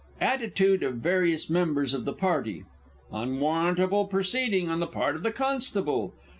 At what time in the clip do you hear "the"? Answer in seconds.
2.05-2.13, 4.79-4.87, 5.21-5.31